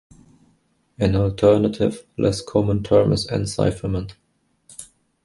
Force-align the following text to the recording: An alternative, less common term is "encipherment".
An 0.97 1.15
alternative, 1.15 2.07
less 2.17 2.41
common 2.41 2.81
term 2.81 3.11
is 3.13 3.27
"encipherment". 3.27 4.13